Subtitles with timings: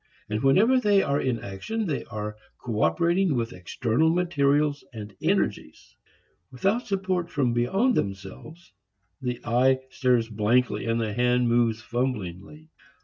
[0.31, 5.95] And whenever they are in action they are cooperating with external materials and energies.
[6.51, 8.73] Without support from beyond themselves
[9.21, 12.71] the eye stares blankly and the hand moves fumblingly.